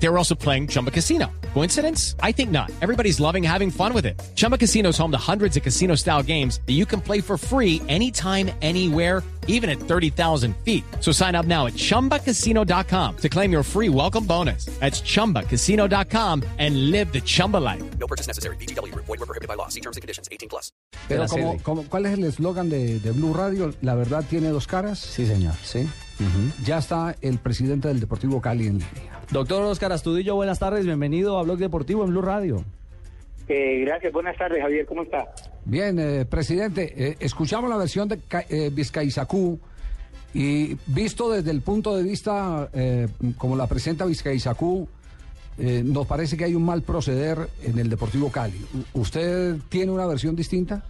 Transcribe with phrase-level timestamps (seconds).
[0.00, 1.26] They were also playing Chumba Casino.
[1.54, 2.14] Coincidence?
[2.22, 2.70] I think not.
[2.80, 4.14] Everybody's loving having fun with it.
[4.36, 7.36] Chumba Casino is home to hundreds of casino style games that you can play for
[7.36, 10.84] free anytime, anywhere, even at 30,000 feet.
[11.00, 14.66] So sign up now at chumbacasino.com to claim your free welcome bonus.
[14.78, 17.82] That's chumbacasino.com and live the Chumba life.
[17.98, 18.56] No purchase necessary.
[18.56, 18.94] BGW.
[18.94, 19.68] Void were prohibited by law.
[19.68, 20.28] See terms and conditions.
[20.30, 20.70] 18 plus.
[21.08, 23.72] Pero como, como- ¿cuál es el eslogan de, de Blue Radio?
[23.82, 24.98] La verdad tiene dos caras.
[25.00, 25.54] Sí, señor.
[25.64, 25.88] Sí.
[26.64, 29.20] Ya está el presidente del Deportivo Cali en línea.
[29.30, 30.84] Doctor Oscar Astudillo, buenas tardes.
[30.84, 32.64] Bienvenido a Blog Deportivo en Blue Radio.
[33.48, 35.26] Eh, gracias, buenas tardes, Javier, ¿cómo está?
[35.64, 38.18] Bien, eh, presidente, eh, escuchamos la versión de
[38.50, 39.58] eh, Vizcaizacú
[40.34, 44.86] y visto desde el punto de vista eh, como la presenta Vizcaizacú,
[45.58, 48.60] eh, nos parece que hay un mal proceder en el Deportivo Cali.
[48.92, 50.84] ¿Usted tiene una versión distinta?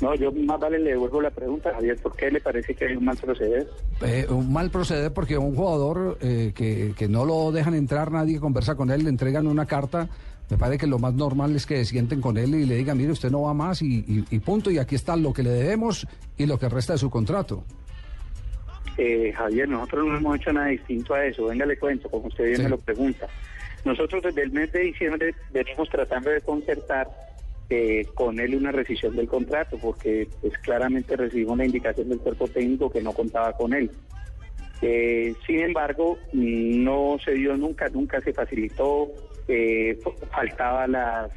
[0.00, 2.96] No, yo más vale le devuelvo la pregunta, Javier, ¿por qué le parece que hay
[2.96, 3.68] un mal proceder?
[4.02, 8.38] Eh, un mal proceder porque un jugador eh, que, que no lo dejan entrar, nadie
[8.38, 10.08] conversa con él, le entregan una carta.
[10.50, 12.96] Me parece que lo más normal es que se sienten con él y le digan,
[12.96, 14.70] mire, usted no va más y, y- y punto.
[14.70, 17.64] Y aquí está lo que le debemos y lo que resta de su contrato.
[18.96, 22.44] Eh, Javier, nosotros no hemos hecho nada distinto a eso, venga, le cuento, como usted
[22.44, 22.62] bien Sí.
[22.62, 23.26] me lo pregunta.
[23.84, 27.06] Nosotros desde el mes de diciembre venimos tratando de concertar
[27.70, 32.48] eh, con él una rescisión del contrato, porque pues claramente recibimos la indicación del cuerpo
[32.48, 33.90] técnico que no contaba con él.
[34.80, 39.08] Eh, sin embargo, no se dio nunca, nunca se facilitó,
[39.48, 39.98] eh,
[40.30, 41.30] faltaba las,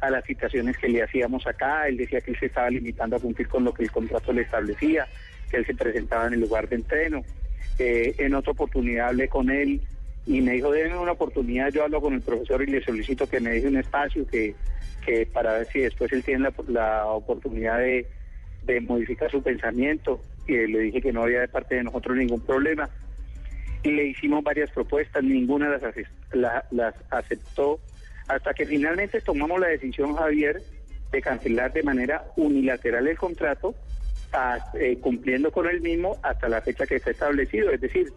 [0.00, 3.20] a las citaciones que le hacíamos acá, él decía que él se estaba limitando a
[3.20, 5.06] cumplir con lo que el contrato le establecía,
[5.50, 7.22] que él se presentaba en el lugar de entreno.
[7.78, 9.80] Eh, en otra oportunidad hablé con él
[10.26, 13.40] y me dijo, denme una oportunidad, yo hablo con el profesor y le solicito que
[13.40, 14.54] me deje un espacio que,
[15.32, 18.06] para ver si después él tiene la, la oportunidad de,
[18.82, 22.88] modificar su pensamiento y le dije que no había de parte de nosotros ningún problema.
[23.82, 27.80] Y le hicimos varias propuestas, ninguna las, ace- la- las aceptó
[28.26, 30.62] hasta que finalmente tomamos la decisión Javier
[31.12, 33.74] de cancelar de manera unilateral el contrato
[34.74, 38.12] eh, cumpliendo con el mismo hasta la fecha que está establecido, es decir,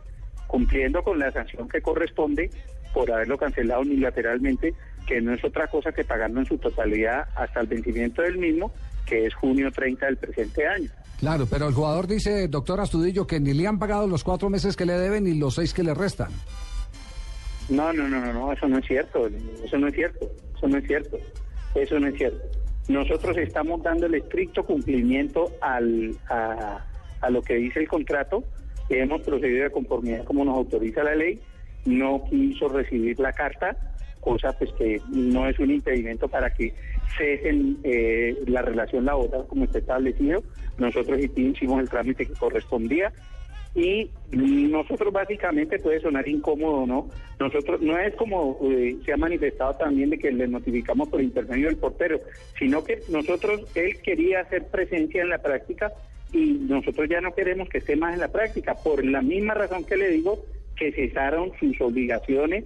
[0.47, 2.49] cumpliendo con la sanción que corresponde
[2.93, 4.73] por haberlo cancelado unilateralmente,
[5.07, 8.71] que no es otra cosa que pagarlo en su totalidad hasta el vencimiento del mismo,
[9.05, 10.89] que es junio 30 del presente año.
[11.19, 14.75] Claro, pero el jugador dice, doctor Astudillo, que ni le han pagado los cuatro meses
[14.75, 16.31] que le deben ni los seis que le restan.
[17.69, 19.27] No, no, no, no, no, eso no es cierto,
[19.63, 21.17] eso no es cierto, eso no es cierto,
[21.75, 22.43] eso no es cierto.
[22.87, 26.83] Nosotros estamos dando el estricto cumplimiento al, a,
[27.21, 28.43] a lo que dice el contrato,
[28.89, 31.39] hemos procedido de conformidad como nos autoriza la ley,
[31.85, 33.75] no quiso recibir la carta,
[34.21, 36.73] cosa pues que no es un impedimento para que
[37.17, 40.43] cesen eh, la relación laboral como está establecido.
[40.77, 43.11] Nosotros hicimos el trámite que correspondía
[43.73, 47.09] y nosotros básicamente puede sonar incómodo, ¿no?
[47.39, 51.67] Nosotros no es como eh, se ha manifestado también de que le notificamos por intermedio
[51.67, 52.19] del portero,
[52.59, 55.91] sino que nosotros, él quería hacer presencia en la práctica
[56.33, 59.85] y nosotros ya no queremos que esté más en la práctica, por la misma razón
[59.85, 60.45] que le digo
[60.75, 62.65] que cesaron sus obligaciones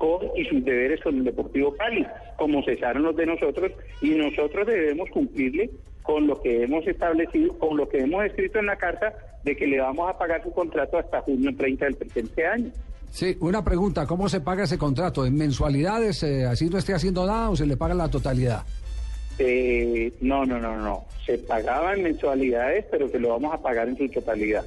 [0.00, 2.06] con y sus deberes con el Deportivo Cali,
[2.38, 5.70] como cesaron los de nosotros, y nosotros debemos cumplirle
[6.02, 9.12] con lo que hemos establecido, con lo que hemos escrito en la carta
[9.44, 12.70] de que le vamos a pagar su contrato hasta junio 30 del presente año.
[13.10, 15.26] Sí, una pregunta, ¿cómo se paga ese contrato?
[15.26, 18.62] ¿En mensualidades, eh, así no esté haciendo nada o se le paga la totalidad?
[19.38, 21.04] Eh, no, no, no, no.
[21.26, 24.64] Se pagaba en mensualidades, pero que lo vamos a pagar en su totalidad.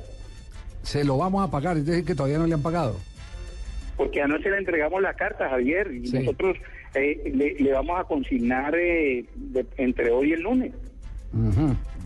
[0.83, 2.97] Se lo vamos a pagar, es decir, que todavía no le han pagado.
[3.97, 6.19] Porque anoche le entregamos la carta, Javier, y Sí.
[6.19, 6.57] nosotros
[6.95, 10.71] eh, le, le vamos a consignar eh, de- entre hoy y el lunes.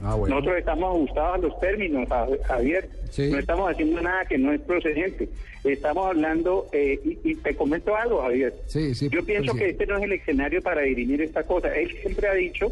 [0.03, 0.35] Ah, bueno.
[0.35, 2.89] Nosotros estamos ajustados a los términos, Ja- Javier.
[3.09, 3.29] Sí.
[3.31, 5.27] No estamos haciendo nada que no es procedente.
[5.63, 8.53] Estamos hablando, eh, y, y te comento algo, Javier.
[8.67, 9.83] Sí, sí, Yo pienso que presidente.
[9.83, 11.75] este no es el escenario para dirimir esta cosa.
[11.75, 12.71] Él siempre ha dicho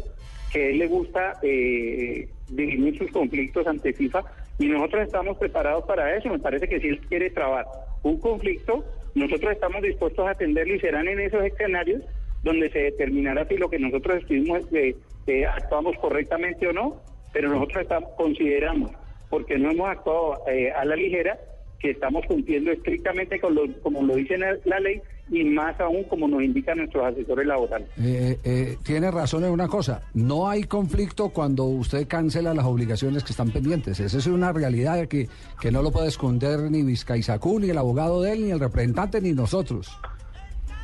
[0.52, 4.22] que a él le gusta eh, dirimir sus conflictos ante FIFA
[4.58, 6.30] y nosotros estamos preparados para eso.
[6.30, 7.66] Me parece que si él quiere trabar
[8.08, 12.02] un conflicto, nosotros estamos dispuestos a atenderlo y serán en esos escenarios
[12.42, 14.94] donde se determinará si lo que nosotros escribimos eh,
[15.26, 17.00] eh, actuamos correctamente o no,
[17.32, 18.92] pero nosotros estamos, consideramos,
[19.28, 21.38] porque no hemos actuado eh, a la ligera,
[21.78, 25.00] que estamos cumpliendo estrictamente con lo, como lo dice la, ley
[25.30, 27.88] y más aún como nos indican nuestros asesores laborales.
[27.98, 33.24] Eh, eh, tiene razón en una cosa, no hay conflicto cuando usted cancela las obligaciones
[33.24, 33.98] que están pendientes.
[34.00, 35.28] Esa es una realidad que,
[35.60, 39.20] que no lo puede esconder ni Vizcaizacú, ni el abogado de él, ni el representante,
[39.20, 39.98] ni nosotros.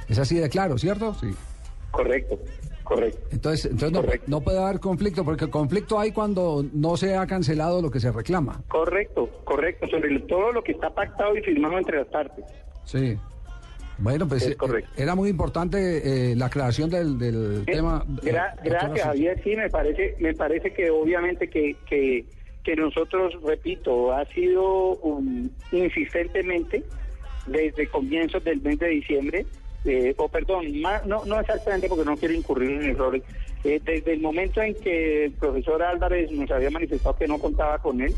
[0.09, 1.15] Es así de claro, ¿cierto?
[1.15, 1.29] Sí.
[1.93, 2.39] Correcto.
[2.83, 3.21] Correcto.
[3.31, 4.27] Entonces, entonces no, Correcto.
[4.29, 8.00] no puede haber conflicto, porque el conflicto hay cuando no se ha cancelado lo que
[8.00, 8.61] se reclama.
[8.69, 12.44] Correcto, correcto, sobre todo lo que está pactado y firmado entre las partes.
[12.85, 13.17] Sí.
[13.99, 14.91] Bueno, pues Es eh, correcto.
[14.97, 18.05] era muy importante eh, la aclaración del, del Eh, tema.
[18.05, 19.41] gra- eh, gracias, Javier.
[19.44, 22.25] Sí, me parece, me parece que obviamente que, que,
[22.65, 26.83] que nosotros, repito, ha sido um, insistentemente
[27.47, 29.47] desde comienzos del mes de diciembre,
[29.84, 30.67] eh, o perdón,
[31.06, 33.23] no, no exactamente porque no quiero incurrir en errores,
[33.64, 37.79] eh, desde el momento en que el profesor Álvarez nos había manifestado que no contaba
[37.79, 38.14] con él,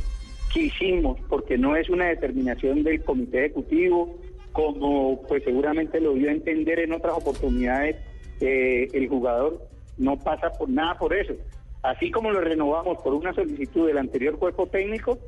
[0.53, 4.19] quisimos, porque no es una determinación del comité ejecutivo,
[4.53, 7.97] como pues seguramente lo dio a entender en otras oportunidades
[8.41, 9.67] eh, el jugador,
[9.99, 11.35] no pasa por nada por eso.
[11.83, 15.19] Así como lo renovamos por una solicitud del anterior cuerpo técnico,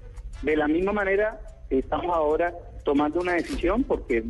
[0.42, 1.40] de la misma manera
[1.70, 2.52] estamos ahora
[2.84, 4.24] tomando una decisión porque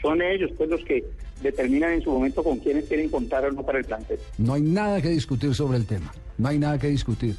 [0.00, 1.04] son ellos pues los que
[1.42, 4.18] determinan en su momento con quiénes quieren contar o no para el plantel.
[4.38, 6.12] No hay nada que discutir sobre el tema.
[6.38, 7.36] No hay nada que discutir.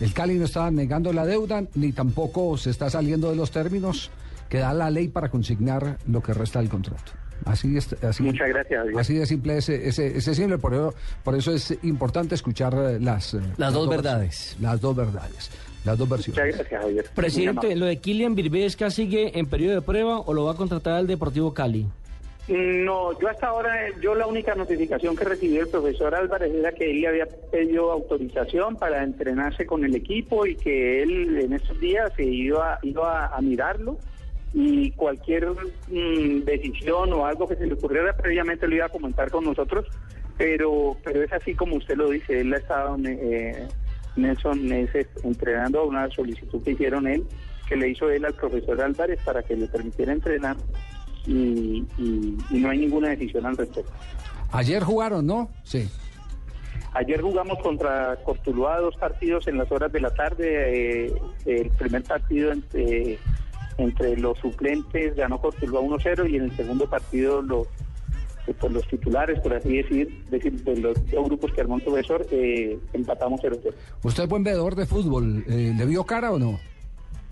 [0.00, 4.10] El Cali no está negando la deuda, ni tampoco se está saliendo de los términos
[4.48, 7.12] que da la ley para consignar lo que resta del contrato.
[7.44, 8.86] Así es, así, Muchas gracias.
[8.98, 13.34] Así de simple ese, ese, ese simple, por eso, por eso es importante escuchar las,
[13.34, 14.56] eh, Las dos verdades.
[14.60, 15.50] Las dos verdades.
[15.84, 16.44] Las dos versiones.
[16.44, 17.04] Muchas gracias, Javier.
[17.14, 17.76] Presidente.
[17.76, 21.06] ¿lo de Kylian Virbesca sigue en periodo de prueba o lo va a contratar el
[21.06, 21.86] Deportivo Cali?
[22.48, 26.90] No, yo hasta ahora, yo la única notificación que recibió el profesor Álvarez era que
[26.90, 32.12] él había pedido autorización para entrenarse con el equipo y que él en estos días
[32.16, 33.98] se iba, iba a mirarlo
[34.52, 39.30] y cualquier mm, decisión o algo que se le ocurriera previamente lo iba a comentar
[39.30, 39.86] con nosotros,
[40.36, 43.68] pero pero es así como usted lo dice, él ha estado, eh,
[44.22, 47.24] Nelson, meses entrenando a una solicitud que hicieron él,
[47.68, 50.56] que le hizo él al profesor Álvarez para que le permitiera entrenar
[51.26, 53.92] y, y- y no hay ninguna decisión al respecto.
[54.52, 55.48] Ayer jugaron, ¿no?
[55.62, 55.88] Sí.
[56.94, 61.06] Ayer jugamos contra Cortuluá dos partidos en las horas de la tarde.
[61.06, 61.12] eh,
[61.46, 63.16] el primer partido entre,
[63.78, 67.68] entre los suplentes ganó Cortuluá 1-0 y en el segundo partido los
[68.46, 71.82] eh, pues los titulares, por así decir, decir de los dos grupos que armó el
[71.82, 73.72] profesor, eh, empatamos 0-0.
[74.02, 75.44] Usted es buen veedor de fútbol.
[75.48, 76.58] eh, ¿Le vio cara o no?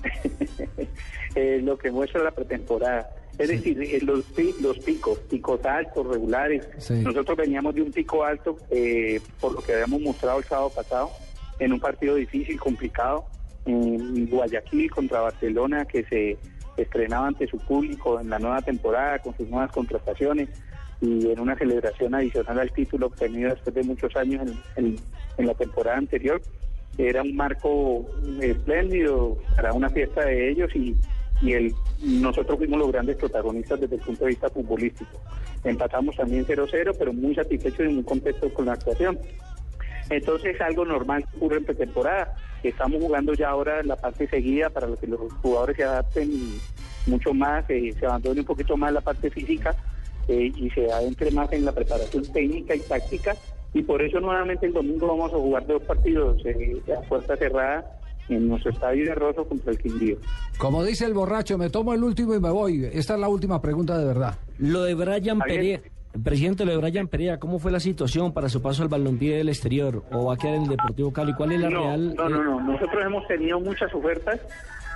[1.35, 3.11] eh, lo que muestra la pretemporada.
[3.39, 4.25] Es decir, los,
[4.61, 6.69] los picos, picos altos, regulares.
[6.79, 6.95] Sí.
[6.95, 11.11] Nosotros veníamos de un pico alto, eh, por lo que habíamos mostrado el sábado pasado,
[11.61, 13.27] en un partido difícil, complicado,
[13.65, 16.37] en Guayaquil contra Barcelona, que se
[16.77, 20.49] estrenaba ante su público en la nueva temporada, con sus nuevas contrataciones
[21.01, 24.97] y en una celebración adicional al título obtenido después de muchos años en-
[25.39, 26.43] la temporada anterior
[26.97, 28.05] era un marco
[28.41, 30.97] espléndido para una fiesta de ellos y,
[31.47, 31.73] el,
[32.03, 35.21] nosotros fuimos los grandes protagonistas desde el punto de vista futbolístico.
[35.63, 39.17] Empatamos también 0-0, pero muy satisfechos y muy contentos con la actuación.
[40.11, 42.35] Entonces es algo normal ocurre en pretemporada.
[42.65, 46.29] Estamos jugando ya ahora la parte seguida para que los jugadores se adapten
[47.07, 49.77] mucho más, eh, se abandone un poquito más la parte física
[50.29, 53.35] eh, y se adentre más en la preparación técnica y táctica.
[53.75, 57.99] Y por eso nuevamente el domingo vamos a jugar dos partidos eh, a puerta cerrada
[58.29, 60.17] en nuestro estadio de Rosso contra el Quindío.
[60.59, 62.85] Como dice el borracho, me tomo el último y me voy.
[62.93, 64.39] Esta es la última pregunta de verdad.
[64.59, 65.39] Lo de Brian.
[65.39, 65.81] Perea,
[66.23, 69.49] presidente, lo de Brian Perea, ¿cómo fue la situación para su paso al balompié del
[69.49, 71.33] exterior o va a quedar en el Deportivo Cali?
[71.35, 72.15] ¿Cuál es la no, real?
[72.15, 72.61] No, no, eh, no.
[72.61, 74.41] Nosotros hemos tenido muchas ofertas,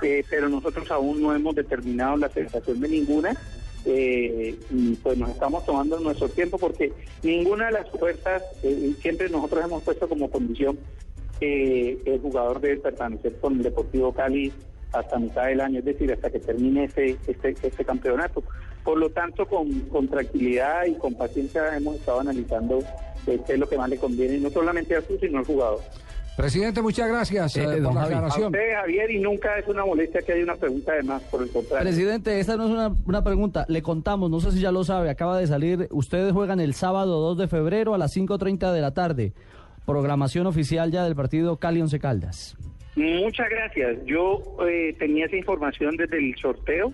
[0.01, 3.35] eh, pero nosotros aún no hemos determinado la aceptación de ninguna.
[3.85, 9.29] Eh, y pues nos estamos tomando nuestro tiempo porque ninguna de las ofertas, eh, siempre
[9.29, 10.77] nosotros hemos puesto como condición
[11.39, 14.51] que el jugador debe permanecer con el Deportivo Cali
[14.93, 18.43] hasta mitad del año, es decir, hasta que termine ese, este, este campeonato.
[18.83, 22.79] Por lo tanto, con, con tranquilidad y con paciencia hemos estado analizando
[23.27, 25.79] eh, qué es lo que más le conviene, no solamente a su, sino al jugador.
[26.35, 28.43] Presidente, muchas gracias Eh, eh, don por la Javi.
[28.43, 31.43] A usted, Javier, y nunca es una molestia que haya una pregunta de más, por
[31.43, 31.83] el contrario.
[31.83, 33.65] Presidente, esta no es una, una pregunta.
[33.69, 35.87] Le contamos, no sé si ya lo sabe, acaba de salir.
[35.91, 39.33] Ustedes juegan el sábado 2 de febrero a las 5.30 de la tarde.
[39.85, 42.57] Programación oficial ya del partido Cali Once Caldas.
[42.95, 43.97] Muchas gracias.
[44.05, 46.93] Yo eh, tenía esa información desde el sorteo,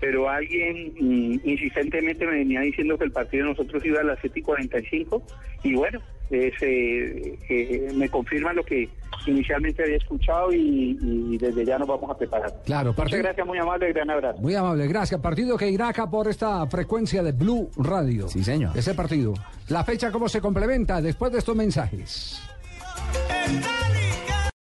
[0.00, 4.18] pero alguien mm, insistentemente me venía diciendo que el partido de nosotros iba a las
[4.20, 5.22] 7 y 45
[5.62, 8.88] y bueno, eh, se- eh, me confirma lo que
[9.26, 12.52] inicialmente había escuchado y, y desde ya nos vamos a preparar.
[12.64, 14.40] Claro, Muchas gracias, muy amable, gran abrazo.
[14.40, 15.20] Muy amable, gracias.
[15.20, 18.28] Partido que irá acá por esta frecuencia de Blue Radio.
[18.28, 18.76] Sí, señor.
[18.76, 19.34] Ese partido.
[19.68, 22.40] La fecha, ¿cómo se complementa después de estos mensajes?